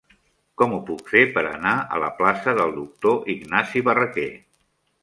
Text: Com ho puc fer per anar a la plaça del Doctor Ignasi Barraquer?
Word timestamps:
Com 0.61 0.71
ho 0.77 0.79
puc 0.87 1.11
fer 1.11 1.21
per 1.35 1.43
anar 1.51 1.75
a 1.83 2.01
la 2.07 2.09
plaça 2.23 2.57
del 2.63 2.75
Doctor 2.81 3.25
Ignasi 3.37 3.89
Barraquer? 3.91 4.31